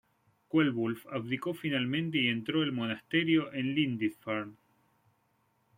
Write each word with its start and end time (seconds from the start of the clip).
Ceolwulf 0.49 1.05
abdicó 1.11 1.53
finalmente 1.53 2.17
y 2.17 2.29
entró 2.29 2.63
el 2.63 2.71
monasterio 2.71 3.53
en 3.53 3.75
Lindisfarne. 3.75 4.55